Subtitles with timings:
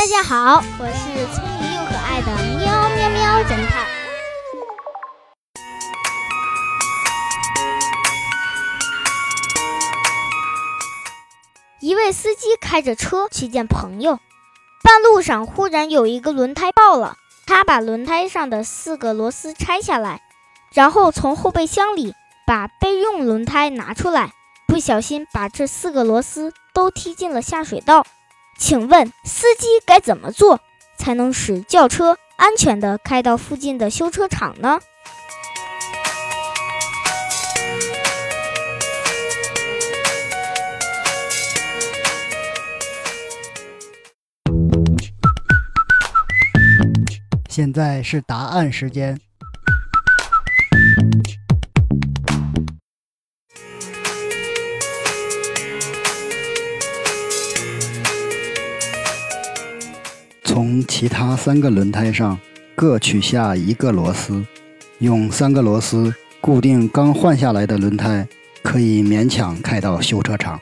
[0.00, 3.86] 大家好，我是聪明又可爱的喵喵喵侦探。
[11.82, 14.18] 一位司机开着车去见朋友，
[14.82, 20.22] 半路上忽然有一个轮胎爆了，他把轮胎上的四个螺丝拆下来，
[20.72, 22.14] 然后从后备箱里
[22.46, 24.32] 把备用轮胎拿出来，
[24.66, 28.06] 不小心把这四个螺丝都踢进了下水道。
[28.60, 30.60] 请问司机该怎么做
[30.98, 34.78] 才能使轿车安全地开到附近的修车厂呢？
[47.48, 49.18] 现在是答案时间。
[60.52, 62.36] 从其他三个轮胎上
[62.74, 64.44] 各取下一个螺丝，
[64.98, 68.26] 用三个螺丝固定刚换下来的轮胎，
[68.60, 70.60] 可以勉强开到修车厂。